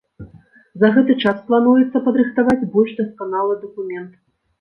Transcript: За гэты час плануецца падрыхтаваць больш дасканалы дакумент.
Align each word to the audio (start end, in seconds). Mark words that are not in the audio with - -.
За 0.83 0.87
гэты 0.95 1.13
час 1.25 1.43
плануецца 1.49 2.01
падрыхтаваць 2.07 2.69
больш 2.77 2.95
дасканалы 3.01 3.53
дакумент. 3.67 4.11